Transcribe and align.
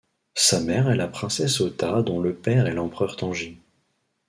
Sa 0.33 0.59
mère 0.59 0.89
est 0.89 0.95
la 0.95 1.07
princesse 1.07 1.59
Ōta 1.59 2.03
dont 2.03 2.19
le 2.21 2.33
père 2.33 2.65
est 2.65 2.73
l'empereur 2.73 3.15
Tenji. 3.17 3.59